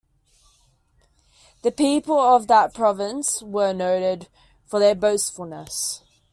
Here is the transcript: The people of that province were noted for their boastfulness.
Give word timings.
The 1.61 1.71
people 1.71 2.19
of 2.19 2.47
that 2.47 2.73
province 2.73 3.43
were 3.43 3.71
noted 3.71 4.29
for 4.65 4.79
their 4.79 4.95
boastfulness. 4.95 6.01